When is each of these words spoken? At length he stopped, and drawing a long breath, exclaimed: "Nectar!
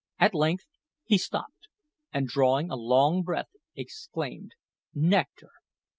At 0.17 0.33
length 0.33 0.65
he 1.05 1.19
stopped, 1.19 1.67
and 2.11 2.25
drawing 2.27 2.71
a 2.71 2.75
long 2.75 3.21
breath, 3.21 3.51
exclaimed: 3.75 4.53
"Nectar! 4.95 5.51